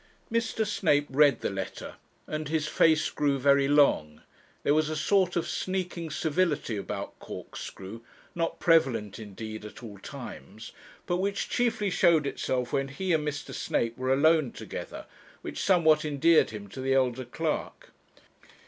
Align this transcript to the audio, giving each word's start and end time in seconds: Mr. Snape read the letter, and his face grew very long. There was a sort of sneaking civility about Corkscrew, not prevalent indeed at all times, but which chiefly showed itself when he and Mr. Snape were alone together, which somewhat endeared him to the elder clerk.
Mr. 0.31 0.65
Snape 0.65 1.05
read 1.11 1.41
the 1.41 1.49
letter, 1.51 1.97
and 2.25 2.47
his 2.47 2.67
face 2.67 3.11
grew 3.11 3.37
very 3.37 3.67
long. 3.67 4.21
There 4.63 4.73
was 4.73 4.89
a 4.89 4.95
sort 4.95 5.35
of 5.35 5.47
sneaking 5.47 6.09
civility 6.09 6.75
about 6.75 7.19
Corkscrew, 7.19 8.01
not 8.33 8.59
prevalent 8.59 9.19
indeed 9.19 9.63
at 9.63 9.83
all 9.83 9.99
times, 9.99 10.71
but 11.05 11.17
which 11.17 11.49
chiefly 11.49 11.91
showed 11.91 12.25
itself 12.25 12.73
when 12.73 12.87
he 12.87 13.13
and 13.13 13.27
Mr. 13.27 13.53
Snape 13.53 13.95
were 13.95 14.11
alone 14.11 14.51
together, 14.53 15.05
which 15.43 15.61
somewhat 15.61 16.03
endeared 16.03 16.49
him 16.49 16.67
to 16.69 16.81
the 16.81 16.95
elder 16.95 17.23
clerk. 17.25 17.91